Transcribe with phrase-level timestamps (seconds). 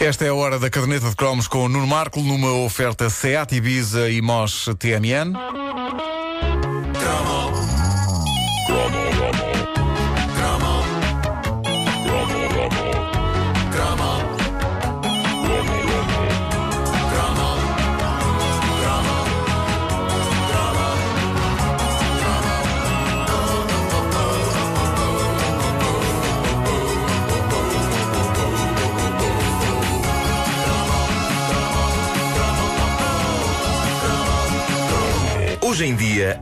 [0.00, 3.56] Esta é a hora da caderneta de cromos com o Nuno Marco numa oferta Seat
[3.56, 5.32] Ibiza e Mosh TMN.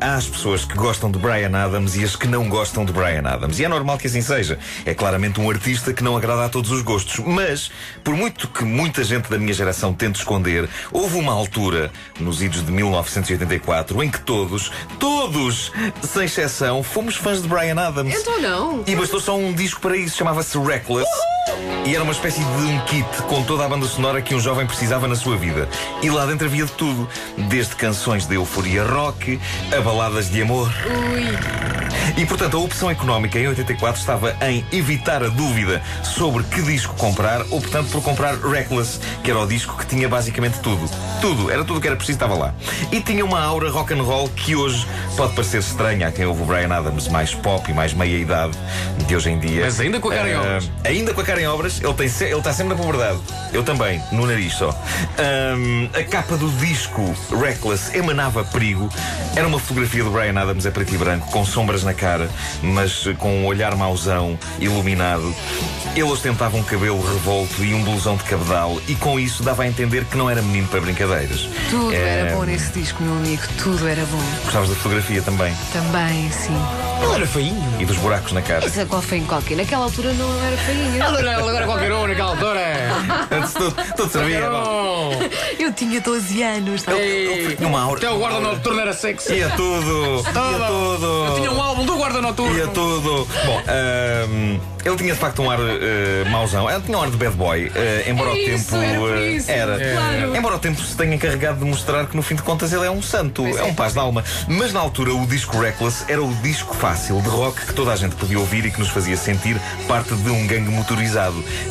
[0.00, 3.22] Há as pessoas que gostam de Brian Adams e as que não gostam de Brian
[3.24, 3.58] Adams.
[3.58, 4.58] E é normal que assim seja.
[4.84, 7.18] É claramente um artista que não agrada a todos os gostos.
[7.24, 7.70] Mas,
[8.02, 12.64] por muito que muita gente da minha geração tente esconder, houve uma altura, nos idos
[12.64, 15.72] de 1984, em que todos, todos,
[16.02, 18.14] sem exceção, fomos fãs de Brian Adams.
[18.14, 18.82] Então não.
[18.86, 21.08] E bastou só um disco para isso, chamava-se Reckless.
[21.84, 24.66] E era uma espécie de um kit com toda a banda sonora que um jovem
[24.66, 25.68] precisava na sua vida.
[26.02, 27.08] E lá dentro havia de tudo:
[27.48, 29.38] desde canções de euforia rock
[29.76, 30.72] a baladas de amor.
[31.12, 31.26] Ui.
[32.16, 36.94] E portanto, a opção económica em 84 estava em evitar a dúvida sobre que disco
[36.96, 40.88] comprar, optando por comprar Reckless, que era o disco que tinha basicamente tudo.
[41.20, 42.54] Tudo, era tudo o que era preciso, estava lá.
[42.90, 46.42] E tinha uma aura rock and roll que hoje pode parecer estranha a quem ouve
[46.42, 48.56] o Brian Adams mais pop e mais meia idade
[49.06, 49.64] de hoje em dia.
[49.64, 50.70] Mas ainda com a cara Ah, obras.
[50.84, 53.18] Ainda com a cara em obras, ele, tem se- ele está sempre na puberdade.
[53.52, 54.70] Eu também, no nariz só.
[55.18, 58.88] Ahm, a capa do disco Reckless emanava perigo.
[59.34, 62.28] Era uma fotografia do Brian Adams a preto e branco, com sombras na cara,
[62.62, 65.34] mas com um olhar mauzão, iluminado.
[65.94, 69.66] Ele ostentava um cabelo revolto e um blusão de cabedal, e com isso dava a
[69.68, 71.48] entender que não era menino para brincadeiras.
[71.70, 71.96] Tudo Eh,
[72.26, 73.42] era bom nesse disco, meu amigo.
[73.62, 74.22] Tudo era bom.
[74.44, 76.56] Gostavas da fotografia também, Também, sim.
[77.02, 77.62] Ele era feinho.
[77.78, 78.66] e dos buracos na cara.
[78.66, 79.56] Isso é qual foi em qualquer.
[79.56, 81.02] Naquela altura não era feinho.
[81.26, 82.60] Ele era, ele era qualquer um naquela altura.
[83.32, 84.48] Antes tudo, tudo servia.
[84.48, 85.10] bom.
[85.58, 86.84] Eu tinha 12 anos.
[86.88, 87.98] Ei, uma aura.
[87.98, 89.34] Até o guarda noturno era sexy.
[89.34, 90.22] Ia tudo!
[90.24, 91.06] Ia tudo!
[91.26, 92.56] Eu tinha um álbum do guarda noturno.
[92.56, 93.26] Ia tudo!
[93.44, 96.70] Bom, ahm, ele tinha de facto um ar eh, mauzão.
[96.70, 98.82] Ele tinha um ar de bad boy, eh, embora o É isso, tempo.
[98.84, 99.50] era por eh, isso.
[99.50, 99.78] era.
[99.78, 100.36] Claro.
[100.36, 102.90] Embora o tempo se tenha encarregado de mostrar que no fim de contas ele é
[102.90, 103.72] um santo, Pois é um é.
[103.72, 104.22] paz de alma.
[104.46, 107.96] Mas na altura o disco Reckless era o disco fácil de rock que toda a
[107.96, 111.06] gente podia ouvir e que nos fazia sentir parte de um gangue motorizado,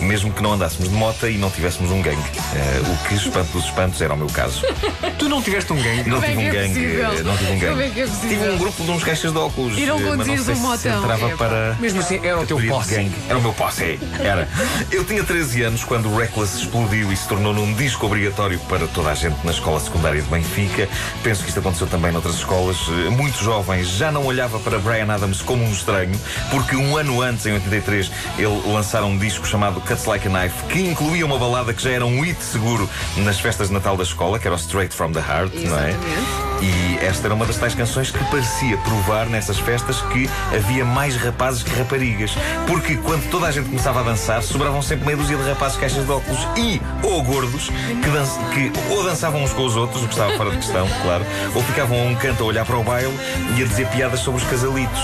[0.02, 2.18] mesmo que não andássemos de moto e não tivéssemos um gangue.
[2.56, 4.62] Eh, o que espanto dos espantos era o meu caso.
[5.18, 6.10] Tu não tiveste um gangue.
[6.10, 6.74] Não Como é tive um que é gangue.
[6.74, 7.24] possível?
[7.24, 7.70] Não tive um gangue.
[7.70, 8.06] Como é que é?
[8.08, 9.78] Tive um grupo de uns caixas de óculos.
[9.78, 11.04] E não eh, mas não conduzias sei um se motão.
[11.04, 11.78] entrava para.
[11.80, 12.96] Mesmo assim, era o teu posse.
[12.96, 13.16] gangue.
[13.30, 14.00] Era o meu posse.
[14.20, 14.48] Era.
[14.92, 18.88] Eu tinha 13 anos quando o Reckless explodiu e se tornou num disco obrigatório para
[18.88, 20.88] toda a gente na escola secundária de Benfica.
[21.24, 22.78] Penso que isto aconteceu também noutras escolas.
[22.90, 26.20] Eh, Muitos jovens já não olhava para Brian Adams como um estranho,
[26.52, 30.64] porque um ano antes, em 83, ele lançaram um disco chamado Cuts Like a Knife,
[30.70, 32.88] que incluía uma balada que já era um hit seguro
[33.18, 35.90] nas festas de Natal da escola, que era o Straight from the Heart, não é?
[35.90, 36.46] Exatamente.
[36.62, 41.16] E esta era uma das tais canções que parecia provar nessas festas que havia mais
[41.16, 42.32] rapazes que raparigas.
[42.68, 46.06] Porque quando toda a gente começava a dançar, sobravam sempre meia dúzia de rapazes caixas
[46.06, 50.08] de óculos e ou gordos que, dan que ou dançavam uns com os outros, o
[50.08, 51.26] que estava fora de questão, claro,
[51.56, 53.14] ou ficavam a um canto a olhar para o baile
[53.58, 55.02] e a dizer piadas sobre os casalitos.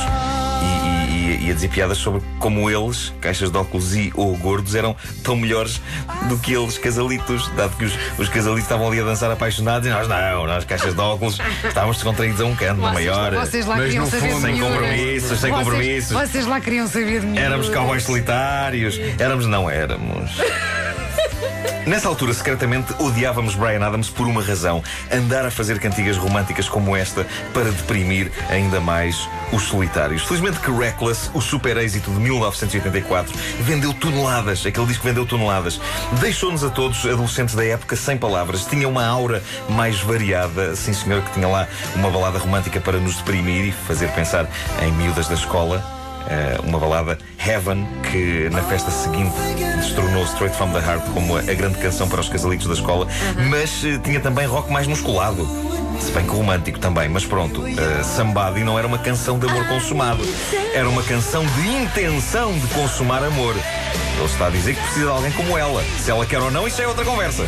[0.61, 1.10] E, e-
[1.41, 5.35] e a dizer piadas sobre como eles, caixas de óculos e ou gordos, eram tão
[5.35, 5.81] melhores
[6.29, 9.91] do que eles, casalitos, dado que os, os casalitos estavam ali a dançar apaixonados e
[9.91, 11.37] nós não, nós, caixas de óculos,
[11.67, 13.33] estávamos descontraídos a um canto, maior.
[13.35, 16.11] Vocês lá Mas queriam saber fundo, sem compromissos, sem Vocês- compromissos.
[16.11, 17.37] Vocês lá queriam saber de mim.
[17.37, 20.31] Éramos cowboys solitários, éramos, não éramos.
[21.85, 26.95] Nessa altura, secretamente, odiávamos Brian Adams por uma razão: andar a fazer cantigas românticas como
[26.95, 30.23] esta para deprimir ainda mais os solitários.
[30.23, 34.65] Felizmente que Reckless, o super êxito de 1984, vendeu toneladas.
[34.65, 35.81] Aquele disco vendeu toneladas.
[36.19, 38.65] Deixou-nos a todos, adolescentes da época, sem palavras.
[38.65, 40.75] Tinha uma aura mais variada.
[40.75, 44.47] Sim, senhor, que tinha lá uma balada romântica para nos deprimir e fazer pensar
[44.81, 46.00] em miúdas da escola.
[46.29, 49.33] Eh, uma balada Heaven, que na festa seguinte
[49.77, 53.07] destronou Straight from the Heart como a, grande canção para os casalitos da escola,
[53.49, 55.47] mas eh, tinha também rock mais musculado.
[55.99, 59.67] Se bem que romântico também, mas pronto, uh, Somebody não era uma canção de amor
[59.67, 60.23] consumado,
[60.73, 63.55] era uma canção de intenção de consumar amor.
[64.15, 65.83] Ele está a dizer que precisa de alguém como ela.
[65.99, 67.45] Se ela quer ou não, isso é outra conversa.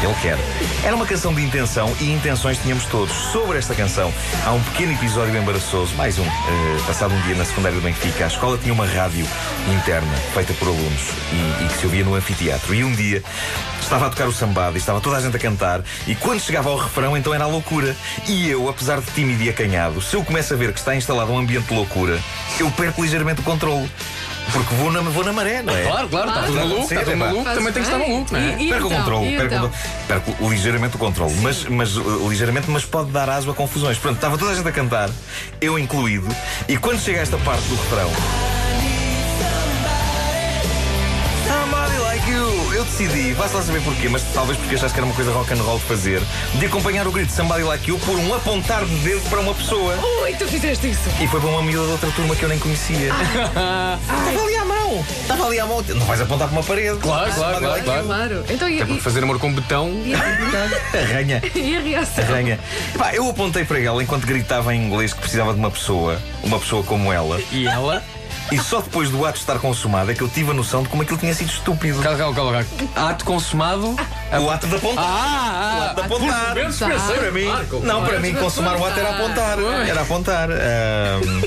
[0.00, 0.38] Ele quer.
[0.84, 3.12] Era uma canção de intenção e intenções tínhamos todos.
[3.32, 4.14] Sobre esta canção,
[4.44, 6.24] há um pequeno episódio embaraçoso, mais um.
[6.24, 9.26] eh, passado um dia na secundária do Benfica, a escola tinha uma rádio
[9.68, 11.02] interna, feita por alunos,
[11.32, 12.72] e, e que se ouvia no anfiteatro.
[12.72, 13.24] E um dia
[13.80, 16.70] estava a tocar o sambado e estava toda a gente a cantar, e quando chegava
[16.70, 17.96] ao refrão, então era a loucura.
[18.28, 21.32] E eu, apesar de tímido e acanhado, se eu começo a ver que está instalado
[21.32, 22.20] um ambiente de loucura,
[22.60, 23.90] eu perco ligeiramente o controle.
[24.52, 25.82] Porque vou na, vou na maré, não é?
[25.82, 28.42] Claro, claro, está tudo maluco, está tudo maluco, também tem que estar maluco, não é?
[28.58, 28.98] E- e Perco o então?
[29.00, 29.70] controle, perco, então?
[30.08, 33.98] perco ligeiramente o controle, mas, mas uh, ligeiramente, mas pode dar aso a confusões.
[33.98, 35.10] Pronto, estava toda a gente a cantar,
[35.60, 36.28] eu incluído,
[36.68, 38.10] e quando chega a esta parte do refrão.
[42.78, 45.52] Eu decidi, vai-se lá saber porquê, mas talvez porque achasse que era uma coisa rock
[45.52, 46.22] and roll de fazer,
[46.54, 49.98] de acompanhar o grito Somebody like you por um apontar de dedo para uma pessoa.
[50.22, 51.10] Ui, tu fizeste isso.
[51.20, 53.10] E foi para uma miúda de outra turma que eu nem conhecia.
[54.00, 55.82] Estava ali à mão, estava ali à mão.
[55.88, 56.98] Não vais apontar para uma parede.
[56.98, 58.04] Claro, claro, claro, claro.
[58.04, 58.44] Claro.
[58.48, 59.88] Então, e, É porque e, fazer amor com betão.
[59.88, 60.16] you.
[60.94, 61.42] Arranha.
[61.56, 62.22] e a reação?
[62.22, 62.60] Arranha.
[62.96, 66.60] Pá, eu apontei para ela enquanto gritava em inglês que precisava de uma pessoa, uma
[66.60, 68.04] pessoa como ela, E ela.
[68.50, 71.02] E só depois do ato estar consumado é que eu tive a noção de como
[71.02, 72.00] aquilo tinha sido estúpido.
[72.00, 72.34] Calma, calma,
[72.64, 73.10] calma.
[73.10, 73.94] Ato consumado.
[74.40, 75.04] O ato de apontar.
[75.06, 76.08] Ah, de apontar.
[76.08, 76.86] Por momentos Tá.
[76.88, 77.80] pensei, Para mim, Marco.
[77.80, 79.58] não, para mim, consumar o ato era apontar.
[79.86, 80.48] Era apontar.
[80.50, 81.42] Ahm.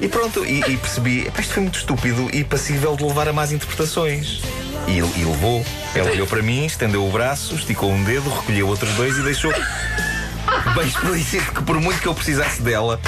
[0.00, 3.32] E pronto, e, e percebi, "Epá, isto foi muito estúpido e passível de levar a
[3.32, 4.40] más interpretações.
[4.88, 5.64] E, e levou.
[5.94, 9.52] Ela olhou para mim, estendeu o braço, esticou um dedo, recolheu outros dois e deixou
[10.74, 13.00] bem explícito que por muito que eu precisasse dela,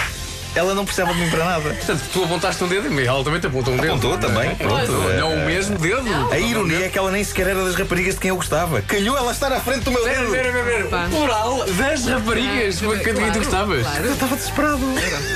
[0.54, 1.70] ela não precisava de mim para nada.
[1.70, 3.90] Portanto, tu apontaste um dedo e ela também te apontou um dedo.
[3.92, 4.92] Apontou também, pronto.
[4.92, 6.04] Não, Eh, o mesmo dedo.
[6.30, 8.80] A ironia é que ela nem sequer era das raparigas de quem eu gostava.
[8.82, 10.30] Calhou ela estar à frente do meu dedo.
[10.30, 11.08] pera, pera, pera.
[11.08, 12.80] Plural das raparigas.
[12.80, 13.82] Foi que Claro, tu gostavas.
[13.82, 14.04] Claro.
[14.04, 14.80] Eu estava desesperado.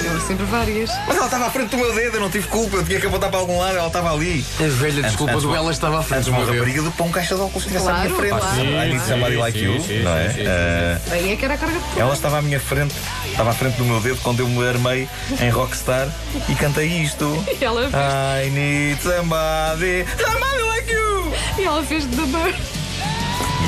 [0.04, 0.90] Eu sempre várias.
[1.06, 3.06] Mas ela estava à frente do meu dedo, eu não tive culpa, eu tinha que
[3.06, 4.44] apontar para algum lado, ela estava ali.
[4.60, 6.58] A velha desculpa antes do ela estava à frente Antes do uma meu dedo.
[6.58, 8.30] rapariga do um caixa de óculos que à minha frente.
[8.38, 8.60] claro.
[8.60, 9.72] I need somebody like you,
[10.02, 10.34] não é?
[10.38, 12.94] Eh, Aí é que era a carga de ela estava à minha frente,
[13.38, 15.08] estava à frente do meu dedo quando eu me armei
[15.40, 16.08] em Rockstar
[16.48, 17.24] e cantei isto.
[17.60, 21.32] E ela fez, I need somebody, somebody like you.
[21.56, 22.58] e ela fez de Bird.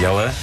[0.00, 0.34] E ela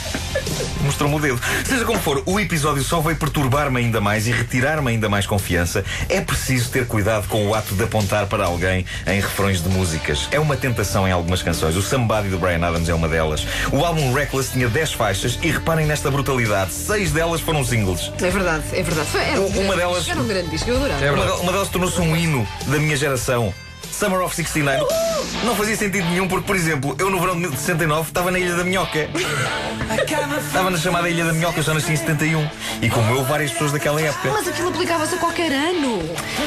[0.81, 1.39] mostrou-me o dedo.
[1.65, 5.83] Seja como for, o episódio só veio perturbar-me ainda mais e retirar-me ainda mais confiança.
[6.09, 10.27] É preciso ter cuidado com o ato de apontar para alguém em refrões de músicas.
[10.31, 11.75] É uma tentação em algumas canções.
[11.75, 13.45] O Somebody do Brian Adams é uma delas.
[13.71, 18.11] O álbum Reckless tinha 10 faixas e reparem nesta brutalidade: 6 delas foram singles.
[18.21, 19.07] É verdade, é verdade.
[19.09, 21.03] Foi, um Uma grande delas- Era um grande disco, eu adorava.
[21.05, 23.53] É Uma, uma delas tornou-se um hino da minha geração.
[23.91, 24.85] Summer of 69
[25.43, 28.55] não fazia sentido nenhum porque, por exemplo, eu no verão de 69 estava na Ilha
[28.55, 29.09] da Minhoca.
[30.45, 32.49] Estava na chamada Ilha da Minhoca, eu só nasci em 71.
[32.81, 34.29] E como eu, várias pessoas daquela época.
[34.31, 36.01] Mas aquilo aplicava-se a qualquer ano.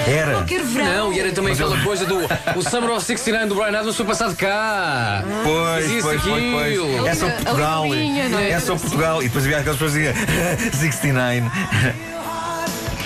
[0.06, 0.32] Era.
[0.34, 0.86] Qualquer verão.
[1.06, 2.16] Não, e era também aquela coisa do
[2.56, 5.22] o Summer of 69 do Brian Adams foi passado cá.
[5.44, 6.88] Pois, pois, pois, aquilo.
[6.88, 7.06] pois.
[7.06, 7.84] É só Portugal.
[7.94, 8.50] linha, é?
[8.50, 9.22] É só Portugal.
[9.22, 11.50] E depois havia aquelas pessoas que diziam 69.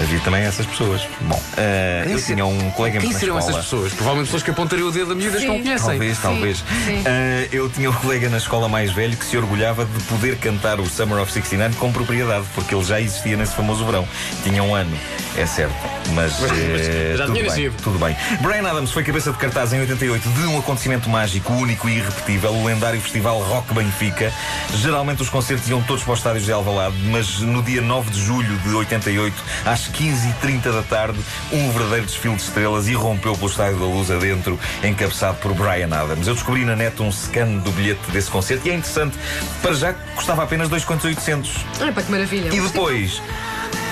[0.01, 1.03] Havia também essas pessoas.
[1.21, 3.59] Bom, eh, eu tinha um colega Quem na serão escola.
[3.59, 3.93] essas pessoas?
[3.93, 5.87] Provavelmente pessoas que apontariam o dedo a miúdas que não conhecem.
[5.89, 6.59] Talvez, talvez.
[6.59, 7.03] sim.
[7.07, 10.81] Ah, eu tinha um colega na escola mais velho que se orgulhava de poder cantar
[10.81, 14.07] o Summer of 69 com propriedade, porque ele já existia nesse famoso verão.
[14.43, 14.97] Tinha um ano,
[15.37, 15.75] é certo.
[16.13, 17.83] Mas, eh, já tudo tinha bem, nascido.
[17.83, 18.17] tudo bem.
[18.41, 22.53] Brian Adams foi cabeça de cartaz em 88 de um acontecimento mágico, único e irrepetível,
[22.53, 24.33] o lendário festival Rock Benfica.
[24.77, 28.21] Geralmente os concertos iam todos para os estádios de Alvalade, mas no dia 9 de
[28.21, 31.19] julho de 88, às 15h30 da tarde,
[31.53, 36.27] um verdadeiro desfile de estrelas irrompeu pelo Estádio da Luz adentro, encabeçado por Brian Adams.
[36.27, 39.19] Eu descobri na net um scan do bilhete desse concerto e é interessante.
[39.63, 41.65] Para já custava apenas 2,800.
[41.81, 42.55] Olha para que maravilha.
[42.55, 43.23] E depois,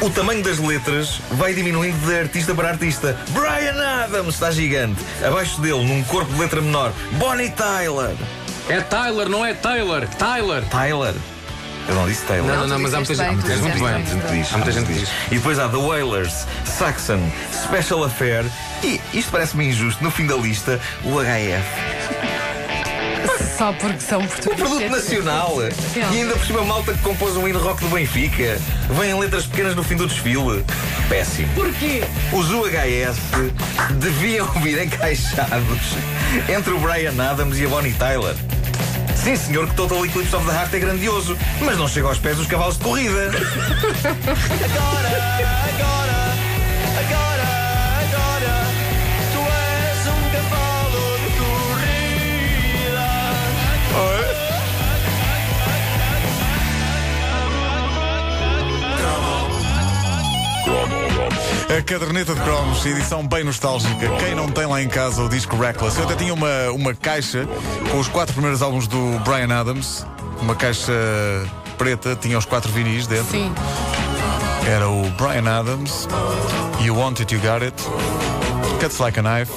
[0.00, 3.16] o tamanho das letras vai diminuindo de artista para artista.
[3.30, 5.00] Brian Adams está gigante.
[5.24, 8.16] Abaixo dele, num corpo de letra menor, Bonnie Tyler.
[8.68, 10.06] É Tyler, não é Taylor.
[10.06, 10.64] Tyler.
[10.68, 11.14] Tyler.
[11.88, 12.46] Eu não disse Taylor.
[12.48, 13.42] Não, não, não, mas há muita gente.
[13.42, 13.82] tu Muito bem.
[13.82, 13.92] bem.
[13.92, 15.00] Muita gente diz, Há muita gente diz.
[15.00, 15.08] diz.
[15.30, 17.20] E depois há The Wailers, Saxon,
[17.64, 18.44] Special Affair
[18.84, 21.92] e, isto parece-me injusto, no fim da lista, o HF.
[23.58, 24.64] Só porque são Um portugueses.
[24.68, 25.56] produto nacional.
[25.94, 28.58] E ainda por cima malta que compôs um hino rock do Benfica.
[28.90, 30.64] Vêm em letras pequenas no fim do desfile.
[31.08, 31.48] Péssimo.
[31.54, 32.02] Porquê?
[32.32, 33.20] Os UHF
[34.00, 35.78] deviam vir encaixados
[36.48, 38.34] entre o Brian Adams e a Bonnie Tyler.
[39.22, 42.36] Sim, senhor, que Total Eclipse of the Heart é grandioso, mas não chega aos pés
[42.36, 43.30] dos cavalos de corrida.
[61.72, 64.06] A caderneta de cromos, edição bem nostálgica.
[64.18, 65.98] Quem não tem lá em casa o disco Reckless?
[65.98, 67.48] Eu até tinha uma, uma caixa
[67.90, 70.06] com os quatro primeiros álbuns do Brian Adams,
[70.42, 70.92] uma caixa
[71.78, 73.30] preta, tinha os quatro vinis dentro.
[73.30, 73.50] Sim.
[74.70, 76.06] Era o Brian Adams,
[76.82, 77.82] You Want It, You Got It,
[78.78, 79.52] Cuts Like a Knife,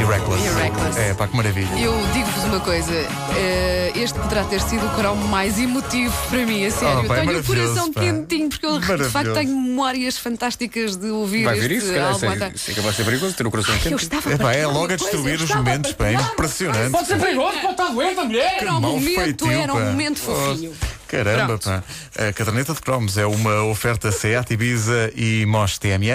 [0.00, 0.44] e Reckless.
[0.44, 0.98] E Reckless.
[0.98, 1.78] É, pá, que maravilha.
[1.78, 2.92] Eu digo-vos uma coisa,
[3.36, 7.02] eh, este poderá ter sido o cromo mais emotivo para mim, a sério.
[7.04, 8.00] Oh, pá, é tenho o coração pá.
[8.48, 11.86] Quentinho, porque eu de facto tenho memórias fantásticas de ouvir Vai este ver isso?
[11.86, 12.16] Se calhar álbum.
[12.16, 14.02] isso é, é de ser perigoso ter o coração Eu quente.
[14.02, 16.90] estava É, pá, é logo a destruir eu os estava momentos, pá, é impressionante.
[16.90, 18.56] Pode ser perigoso, pode estar doente a mulher.
[18.60, 19.84] Era um momento, feitio, era um pá.
[19.84, 20.72] momento fofinho.
[20.80, 21.64] Oh, Caramba, Pronto.
[21.64, 21.84] pá.
[22.28, 26.12] A caderneta de cromos é uma oferta SEAT, Ibiza e MOS TMN.